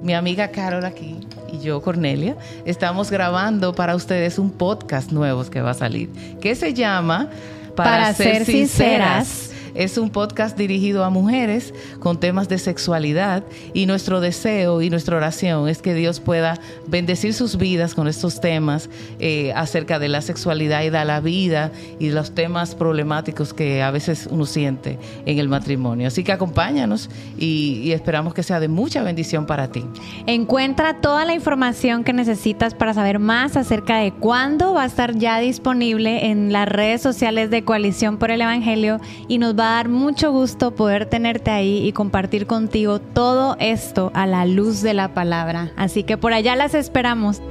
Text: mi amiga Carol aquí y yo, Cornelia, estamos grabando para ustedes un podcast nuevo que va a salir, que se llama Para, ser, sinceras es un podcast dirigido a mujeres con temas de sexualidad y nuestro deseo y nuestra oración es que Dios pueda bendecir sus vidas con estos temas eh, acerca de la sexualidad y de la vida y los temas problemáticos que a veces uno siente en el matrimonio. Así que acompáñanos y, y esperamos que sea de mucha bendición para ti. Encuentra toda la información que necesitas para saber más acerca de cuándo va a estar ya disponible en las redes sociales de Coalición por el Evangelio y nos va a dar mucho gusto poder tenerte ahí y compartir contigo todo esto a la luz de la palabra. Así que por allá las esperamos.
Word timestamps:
mi 0.00 0.14
amiga 0.14 0.48
Carol 0.48 0.84
aquí 0.84 1.18
y 1.52 1.58
yo, 1.60 1.82
Cornelia, 1.82 2.36
estamos 2.64 3.10
grabando 3.10 3.74
para 3.74 3.94
ustedes 3.96 4.38
un 4.38 4.50
podcast 4.50 5.10
nuevo 5.12 5.44
que 5.44 5.60
va 5.60 5.70
a 5.70 5.74
salir, 5.74 6.08
que 6.40 6.54
se 6.54 6.74
llama 6.74 7.28
Para, 7.74 8.14
ser, 8.14 8.44
sinceras 8.44 9.49
es 9.74 9.98
un 9.98 10.10
podcast 10.10 10.56
dirigido 10.56 11.04
a 11.04 11.10
mujeres 11.10 11.74
con 11.98 12.18
temas 12.18 12.48
de 12.48 12.58
sexualidad 12.58 13.44
y 13.74 13.86
nuestro 13.86 14.20
deseo 14.20 14.82
y 14.82 14.90
nuestra 14.90 15.16
oración 15.16 15.68
es 15.68 15.82
que 15.82 15.94
Dios 15.94 16.20
pueda 16.20 16.58
bendecir 16.86 17.34
sus 17.34 17.56
vidas 17.56 17.94
con 17.94 18.08
estos 18.08 18.40
temas 18.40 18.88
eh, 19.18 19.52
acerca 19.54 19.98
de 19.98 20.08
la 20.08 20.20
sexualidad 20.20 20.82
y 20.82 20.90
de 20.90 21.04
la 21.04 21.20
vida 21.20 21.72
y 21.98 22.10
los 22.10 22.34
temas 22.34 22.74
problemáticos 22.74 23.54
que 23.54 23.82
a 23.82 23.90
veces 23.90 24.28
uno 24.30 24.46
siente 24.46 24.98
en 25.26 25.38
el 25.38 25.48
matrimonio. 25.48 26.08
Así 26.08 26.24
que 26.24 26.32
acompáñanos 26.32 27.10
y, 27.38 27.80
y 27.84 27.92
esperamos 27.92 28.34
que 28.34 28.42
sea 28.42 28.60
de 28.60 28.68
mucha 28.68 29.02
bendición 29.02 29.46
para 29.46 29.70
ti. 29.70 29.84
Encuentra 30.26 31.00
toda 31.00 31.24
la 31.24 31.34
información 31.34 32.04
que 32.04 32.12
necesitas 32.12 32.74
para 32.74 32.94
saber 32.94 33.18
más 33.18 33.56
acerca 33.56 33.98
de 33.98 34.12
cuándo 34.12 34.74
va 34.74 34.82
a 34.82 34.86
estar 34.86 35.16
ya 35.16 35.38
disponible 35.38 36.26
en 36.26 36.52
las 36.52 36.68
redes 36.68 37.00
sociales 37.00 37.50
de 37.50 37.64
Coalición 37.64 38.18
por 38.18 38.30
el 38.30 38.40
Evangelio 38.40 39.00
y 39.28 39.38
nos 39.38 39.56
va 39.60 39.72
a 39.72 39.74
dar 39.74 39.88
mucho 39.90 40.32
gusto 40.32 40.70
poder 40.70 41.04
tenerte 41.04 41.50
ahí 41.50 41.86
y 41.86 41.92
compartir 41.92 42.46
contigo 42.46 42.98
todo 42.98 43.56
esto 43.60 44.10
a 44.14 44.26
la 44.26 44.46
luz 44.46 44.80
de 44.80 44.94
la 44.94 45.12
palabra. 45.12 45.70
Así 45.76 46.02
que 46.02 46.16
por 46.16 46.32
allá 46.32 46.56
las 46.56 46.74
esperamos. 46.74 47.42